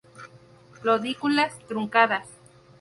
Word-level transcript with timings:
Lodículas 0.81 1.53
truncadas. 1.67 2.27